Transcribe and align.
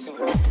Fucking 0.00 0.49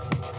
Bye. 0.00 0.37